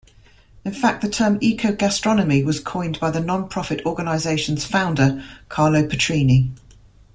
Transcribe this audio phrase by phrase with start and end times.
[0.65, 6.49] In fact, the term eco-gastronomy was coined by the non-profit organization's founder, Carlo Petrini.